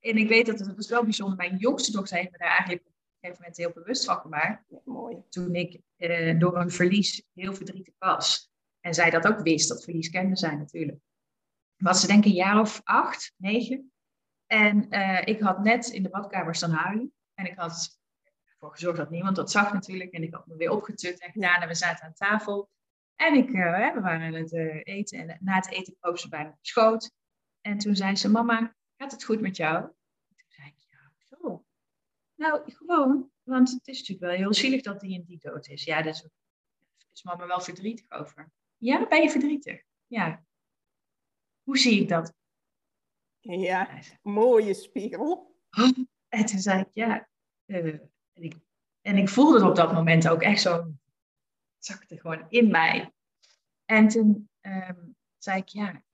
[0.00, 1.36] en ik weet dat het was wel bijzonder.
[1.36, 4.64] Mijn jongste dochter heeft me daar eigenlijk op een gegeven moment heel bewust van gemaakt.
[4.68, 5.16] Ja, mooi.
[5.28, 8.50] Toen ik eh, door een verlies heel verdrietig was.
[8.80, 10.98] En zij dat ook wist, dat verlies kende zij natuurlijk.
[11.76, 13.92] Was ze denk ik een jaar of acht, negen.
[14.46, 17.12] En eh, ik had net in de badkamer staan huilen.
[17.34, 17.98] En ik had
[18.44, 20.12] ervoor gezorgd dat niemand dat zag natuurlijk.
[20.12, 21.62] En ik had me weer opgetukt en gedaan.
[21.62, 22.70] En we zaten aan tafel.
[23.16, 25.18] En ik, eh, we waren aan het eh, eten.
[25.18, 27.14] En na het eten kroop ze bij me op schoot.
[27.66, 29.82] En toen zei ze, mama, gaat het goed met jou?
[30.36, 31.64] Toen zei ik, ja, zo.
[32.34, 33.30] Nou, gewoon.
[33.42, 35.84] Want het is natuurlijk wel heel zielig dat die en die dood is.
[35.84, 36.28] Ja, daar is,
[37.12, 38.50] is mama wel verdrietig over.
[38.76, 39.82] Ja, ben je verdrietig?
[40.06, 40.44] Ja.
[41.62, 42.34] Hoe zie ik dat?
[43.40, 45.54] Ja, mooie spiegel.
[46.28, 47.28] En toen zei ik, ja.
[47.64, 47.86] eh,
[48.32, 48.54] en, ik,
[49.00, 50.76] en ik voelde het op dat moment ook echt zo.
[50.76, 53.12] het zakte gewoon in mij.
[53.84, 56.04] En toen ehm, zei ik, ja,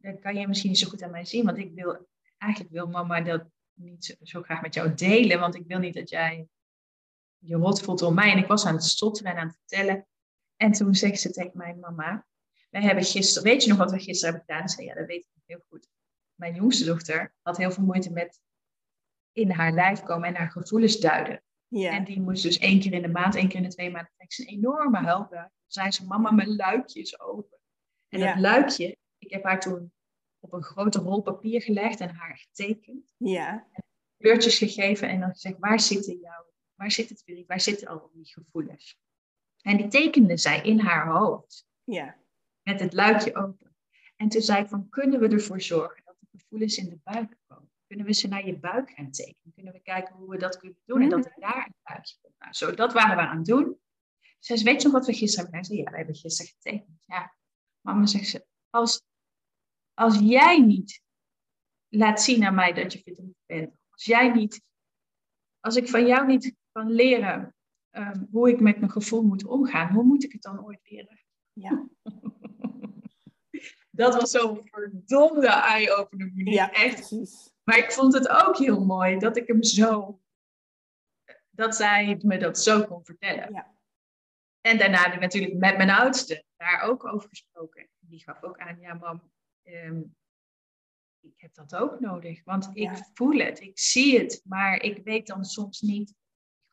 [0.00, 1.44] dat kan je misschien niet zo goed aan mij zien.
[1.44, 2.08] Want ik wil,
[2.38, 5.40] eigenlijk wil mama dat niet zo, zo graag met jou delen.
[5.40, 6.48] Want ik wil niet dat jij
[7.38, 8.32] je rot voelt door mij.
[8.32, 10.06] En ik was aan het stotteren en aan het vertellen.
[10.56, 12.26] En toen zegt ze tegen mij, mama,
[12.70, 14.68] wij hebben gisteren, weet je nog wat we gisteren hebben gedaan?
[14.68, 15.88] Ik zei, ja, dat weet ik heel goed.
[16.34, 18.40] Mijn jongste dochter had heel veel moeite met
[19.32, 21.42] in haar lijf komen en haar gevoelens duiden.
[21.68, 21.90] Ja.
[21.92, 24.12] En die moest dus één keer in de maand, één keer in de twee maanden,
[24.16, 25.42] kreeg ze een enorme huilbui.
[25.42, 27.58] Toen zei ze, mama, mijn luikje is open.
[28.08, 28.32] En Ja.
[28.32, 28.96] dat luikje,
[29.30, 29.92] ik heb haar toen
[30.38, 33.14] op een grote rol papier gelegd en haar getekend.
[33.16, 33.68] ja,
[34.16, 38.10] Kleurtjes gegeven en dan gezegd, waar zitten jouw, waar zit het verdriet, waar zitten al
[38.12, 38.98] die gevoelens?
[39.60, 42.16] En die tekende zij in haar hoofd ja,
[42.62, 43.76] met het luikje open.
[44.16, 47.36] En toen zei ik van, kunnen we ervoor zorgen dat de gevoelens in de buik
[47.46, 47.70] komen?
[47.86, 49.52] Kunnen we ze naar je buik gaan tekenen?
[49.54, 52.34] Kunnen we kijken hoe we dat kunnen doen en dat er daar een buikje komt?
[52.38, 53.80] Nou, zo, dat waren we aan het doen.
[54.38, 55.78] Ze zei, weet je nog wat we gisteren hebben gedaan?
[55.78, 57.04] Ik zei, ja, we hebben gisteren getekend.
[57.06, 57.34] Ja,
[57.80, 59.02] mama zegt ze, als,
[60.00, 61.02] als jij niet
[61.88, 64.62] laat zien aan mij dat je verdrietig bent, als jij niet,
[65.60, 67.54] als ik van jou niet kan leren
[67.90, 71.24] ehm, hoe ik met mijn gevoel moet omgaan, hoe moet ik het dan ooit leren?
[71.52, 71.88] ja,
[73.90, 76.30] Dat was zo'n verdomde eye-opener.
[76.34, 76.94] Ja, Echt.
[76.94, 77.52] precies.
[77.64, 80.20] Maar ik vond het ook heel mooi dat ik hem zo...
[81.50, 83.52] Dat zij me dat zo kon vertellen.
[83.52, 83.78] Ja.
[84.60, 87.88] En daarna heb ik natuurlijk met mijn oudste daar ook over gesproken.
[87.98, 89.30] Die gaf ook aan, ja mam,
[89.62, 90.02] ehm,
[91.20, 92.44] ik heb dat ook nodig.
[92.44, 94.40] Want ik voel het, ik zie het.
[94.44, 96.14] Maar ik weet dan soms niet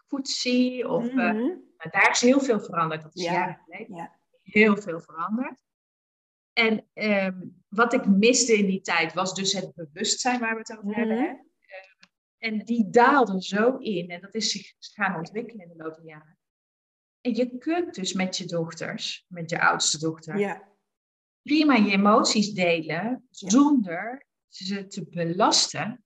[0.08, 0.88] goed zie.
[0.90, 1.16] Of, Mhm.
[1.16, 3.02] nou, daar is heel veel veranderd.
[3.02, 3.32] Dat is Ja.
[3.34, 3.96] jaren geleden.
[3.96, 4.20] Ja.
[4.42, 5.66] Heel veel veranderd.
[6.54, 10.72] En ehm, wat ik miste in die tijd was dus het bewustzijn waar we het
[10.78, 11.00] over Mhm.
[11.00, 11.18] hebben.
[11.18, 11.26] Hè?
[11.26, 11.40] Ehm,
[12.38, 14.10] en die daalde zo in.
[14.10, 16.38] En dat is zich gaan ontwikkelen in de loop der jaren.
[17.22, 20.72] En je kunt dus met je dochters, met je oudste dochter, Ja,
[21.48, 26.04] prima je emoties delen zonder ze te belasten.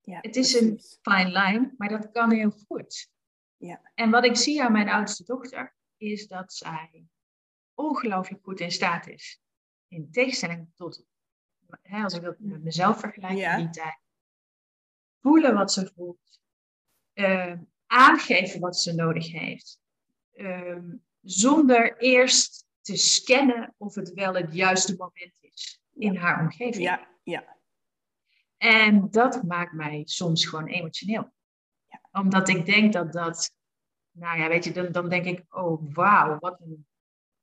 [0.00, 3.08] ja, Het is een fine line, maar dat kan heel goed.
[3.56, 3.90] Ja.
[3.94, 7.06] En wat ik zie aan mijn oudste dochter, is dat zij
[7.74, 9.40] ongelooflijk goed in staat is.
[9.88, 11.04] In tegenstelling tot,
[11.82, 13.56] hè, als ik dat met mezelf vergelijk Ja.
[13.56, 13.98] in die tijd.
[15.20, 16.40] Voelen wat ze voelt.
[17.12, 17.52] eh,
[17.86, 19.80] aangeven wat ze nodig heeft.
[20.32, 26.84] ehm, zonder eerst te scannen of het wel het juiste moment is in haar omgeving.
[26.84, 27.56] Ja, ja,
[28.56, 31.30] En dat maakt mij soms gewoon emotioneel.
[32.12, 33.54] Omdat ik denk dat dat,
[34.10, 36.86] nou ja, weet je, dan, dan denk ik, oh wauw, wat een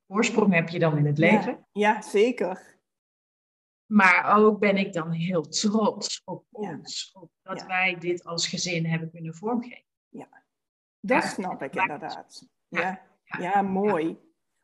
[0.08, 1.52] oorsprong heb je dan in het leven.
[1.72, 2.72] ja, ja, zeker.
[3.86, 6.60] Maar ook ben ik dan heel trots op Ja.
[6.60, 7.66] ons, op dat Ja.
[7.68, 9.86] wij dit als gezin hebben kunnen vormgeven.
[11.06, 12.48] Dat Ja, snap ik inderdaad.
[12.68, 14.18] Ja, Ja, ja, ja, mooi.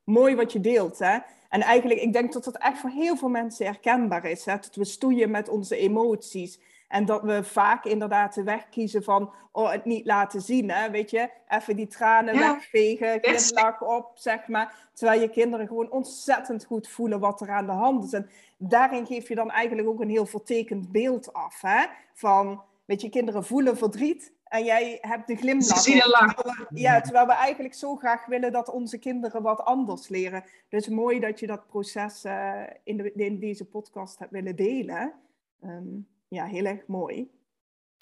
[0.09, 1.17] Mooi wat je deelt, hè.
[1.49, 4.55] En eigenlijk, ik denk dat dat echt voor heel veel mensen herkenbaar is, hè.
[4.55, 6.59] Dat we stoeien met onze emoties.
[6.87, 10.89] En dat we vaak inderdaad de weg kiezen van, oh, het niet laten zien, hè.
[10.89, 14.89] Weet je, even die tranen Ja, wegvegen, glimlach op, zeg maar.
[14.93, 18.13] Terwijl je kinderen gewoon ontzettend goed voelen wat er aan de hand is.
[18.13, 21.85] En daarin geef je dan eigenlijk ook een heel vertekend beeld af, hè.
[22.13, 25.85] Van, weet je, kinderen voelen verdriet en jij hebt de glimlach.
[25.88, 26.33] Een.
[26.35, 30.43] Terwijl we- Ja, terwijl we eigenlijk zo graag willen dat onze kinderen wat anders leren.
[30.69, 35.13] Dus mooi dat je dat proces eh, in, de, in deze podcast hebt willen delen.
[35.62, 35.88] Ehm,
[36.27, 37.31] ja, heel erg mooi.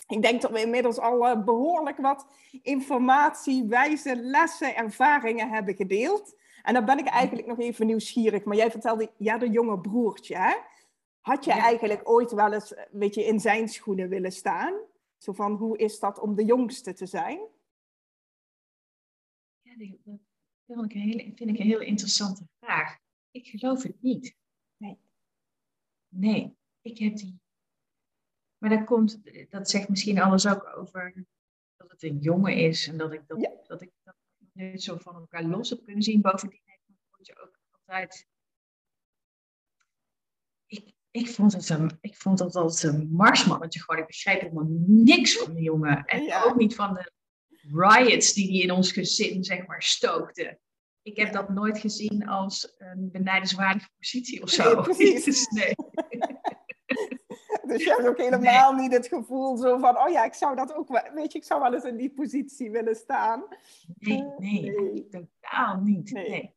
[0.07, 2.27] Ik denk dat we inmiddels al eh, behoorlijk wat
[2.61, 6.35] informatie, wijze lessen, ervaringen hebben gedeeld.
[6.63, 8.43] En dan ben ik eigenlijk nog even nieuwsgierig.
[8.43, 10.53] Maar jij vertelde, ja, de jonge broertje, hè?
[11.21, 14.73] Had je eigenlijk ooit wel eens, weet je, in zijn schoenen willen staan?
[15.17, 17.39] Zo van, hoe is dat om de jongste te zijn?
[19.61, 19.87] Ja, dat
[20.65, 22.97] vind ik een hele, vind ik een heel interessante vraag.
[23.31, 24.35] Ik geloof het niet.
[24.77, 24.99] Nee.
[26.07, 27.39] Nee, ik heb die.
[28.57, 31.25] Maar dat komt, dat zegt misschien alles ook over
[31.75, 34.15] dat het een jongen is en dat ik dat, dat ik dat
[34.51, 36.21] niet zo van elkaar los heb kunnen zien.
[36.21, 38.27] Bovendien heeft mijn broertje ook altijd.
[40.65, 44.01] Ik, ik, vond het een, ik vond het altijd een marsmannetje gewoon.
[44.01, 46.05] Ik begrijp helemaal niks van de jongen.
[46.05, 47.11] En ook niet van de
[47.71, 50.59] riots die hij in ons gezin, zeg maar, stookte.
[51.01, 54.73] Ik heb dat nooit gezien als een benijdenswaardige positie of zo.
[54.73, 55.47] Nee, precies.
[55.59, 55.75] nee.
[57.67, 60.73] Dus je hebt ook helemaal niet het gevoel zo van, oh ja, ik zou dat
[60.73, 63.43] ook wel, weet je, ik zou wel eens in die positie willen staan.
[63.97, 65.07] Nee, nee, nee.
[65.09, 66.11] totaal niet.
[66.11, 66.56] Nee.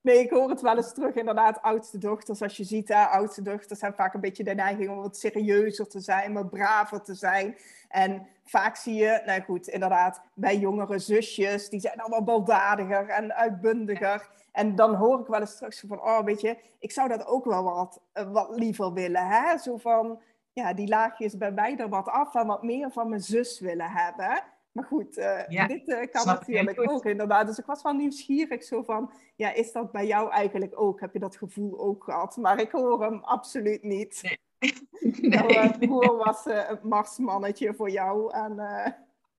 [0.00, 0.18] Nee.
[0.18, 2.42] ik hoor het wel eens terug, inderdaad, oudste dochters.
[2.42, 5.88] Als je ziet, hè, oudste dochters hebben vaak een beetje de neiging om wat serieuzer
[5.88, 7.56] te zijn, wat braver te zijn.
[7.88, 13.34] En vaak zie je, nou goed, inderdaad, bij jongere zusjes, die zijn allemaal baldadiger en
[13.34, 14.30] uitbundiger.
[14.52, 17.44] En dan hoor ik wel eens terug van, oh, weet je, ik zou dat ook
[17.44, 19.26] wel wat, eh, wat liever willen.
[19.26, 19.58] Hè?
[19.58, 20.20] Zo van,
[20.52, 23.90] ja, die laagjes bij mij er wat af en wat meer van mijn zus willen
[23.90, 24.42] hebben.
[24.72, 27.46] Maar goed, uh, dit uh, kan natuurlijk ook inderdaad.
[27.46, 31.00] Dus ik was wel nieuwsgierig zo van, ja, is dat bij jou eigenlijk ook?
[31.00, 32.36] Heb je dat gevoel ook gehad?
[32.36, 34.20] Maar ik hoor hem absoluut niet.
[34.22, 34.38] Nee.
[35.20, 35.88] Nou, nee.
[35.88, 38.32] Nou, uh, was een marsmannetje voor jou.
[38.32, 38.54] En,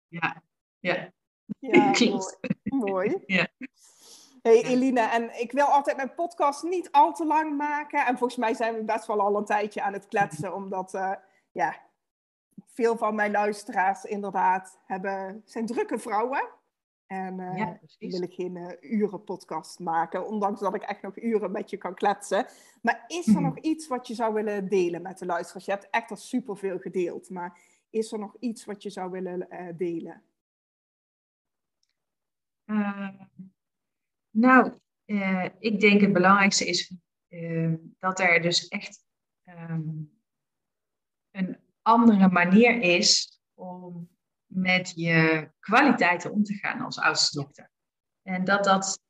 [0.07, 0.41] ja,
[0.79, 1.11] ja.
[1.59, 2.19] Ja, mooi.
[2.63, 3.23] mooi.
[3.25, 3.47] Ja.
[4.41, 8.05] Hey Eline, en ik wil altijd mijn podcast niet al te lang maken.
[8.05, 10.91] En volgens mij zijn we best wel al een tijdje aan het kletsen, omdat
[11.51, 11.88] ja,
[12.79, 16.49] veel van mijn luisteraars inderdaad hebben, zijn drukke vrouwen.
[17.07, 21.17] En uh, ja, wil ik geen uh, uren podcast maken, ondanks dat ik echt nog
[21.17, 22.45] uren met je kan kletsen.
[22.81, 23.43] Maar is er mhm.
[23.43, 25.65] nog iets wat je zou willen delen met de luisteraars?
[25.65, 29.47] Je hebt echt al superveel gedeeld, maar is er nog iets wat je zou willen
[29.77, 30.23] delen?
[34.29, 34.73] Nou,
[35.05, 36.93] uh, ik denk het belangrijkste is
[37.99, 39.03] dat er dus echt
[39.45, 40.11] um,
[41.31, 41.57] een
[41.89, 44.09] andere manier is om
[44.45, 47.71] met je kwaliteiten om te gaan als oudste dokter.
[48.21, 49.03] En dat dat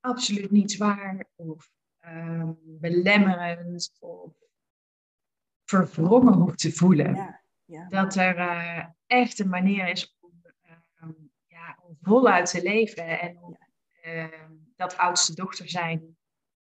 [0.00, 1.70] absoluut niet zwaar of
[2.06, 4.32] um, belemmerend of
[5.64, 7.14] verwrongen hoeft te voelen.
[7.14, 7.88] Ja, ja.
[7.88, 10.42] Dat er uh, echt een manier is om,
[11.02, 13.58] um, ja, om voluit te leven en om
[14.08, 16.16] Ehm, dat oudste dochter zijn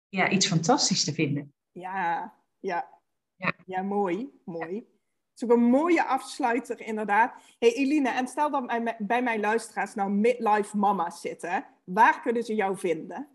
[0.08, 1.54] ja, iets fantastisch te vinden.
[1.72, 3.00] Ja, ja.
[3.36, 4.40] Ja, ja mooi.
[4.44, 4.86] mooi.
[5.34, 7.34] Het is ook een mooie afsluiter, inderdaad.
[7.58, 8.66] hey, Eline, en stel dat
[8.98, 11.66] bij, mijn luisteraars nou midlife mama's zitten.
[11.84, 13.28] Waar kunnen ze jou vinden?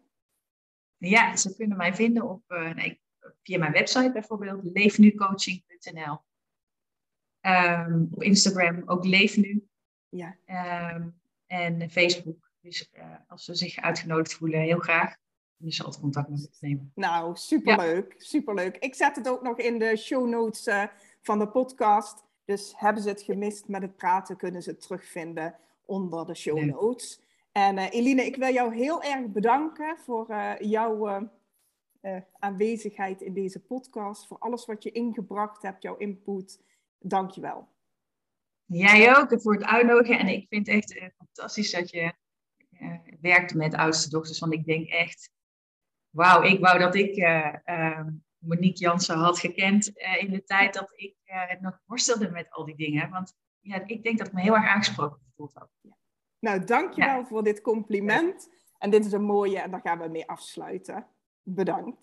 [0.98, 3.02] Ja, ze kunnen mij vinden op, uh, nee,
[3.44, 6.22] via mijn website bijvoorbeeld, leefnucoaching.nl.
[7.42, 9.68] Um, op Instagram ook leefnu.
[10.10, 10.38] Ja.
[10.96, 15.16] Um, en Facebook dus uh, als ze zich uitgenodigd voelen, heel graag.
[15.58, 16.92] Dus ze altijd contact met me nemen.
[16.96, 18.14] Nou, superleuk.
[18.18, 18.78] Superleuk.
[18.78, 20.84] Ik zet het ook nog in de show notes uh,
[21.22, 22.24] van de podcast.
[22.46, 25.56] Dus hebben ze het gemist met het praten, kunnen ze het terugvinden
[25.86, 27.22] onder de show notes.
[27.52, 31.30] En uh, Eline, ik wil jou heel erg bedanken voor jouw
[32.40, 34.28] aanwezigheid in deze podcast.
[34.28, 36.62] Voor alles wat je ingebracht hebt, jouw input.
[37.00, 37.68] Dank je wel.
[38.66, 40.20] Jij ook voor het uitnodigen.
[40.20, 42.14] En ik vind het echt fantastisch dat je
[43.22, 44.40] werkte met oudste dochters.
[44.40, 45.32] Want ik denk echt,
[46.10, 48.08] wauw, ik wou dat ik uh, uh,
[48.40, 49.88] Monique Jansen had gekend
[50.20, 51.16] in de tijd dat ik
[51.60, 53.10] nog worstelde met al die dingen.
[53.10, 55.70] Want ja, ik denk dat ik me heel erg aangesproken gevoeld had.
[56.40, 57.26] Nou, dankjewel ja.
[57.26, 58.50] voor dit compliment.
[58.78, 61.08] En dit is een mooie en daar gaan we mee afsluiten.
[61.44, 61.98] Bedankt.